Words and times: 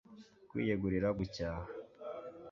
Kwiyegurira 0.49 1.09
gucyaha 1.17 1.65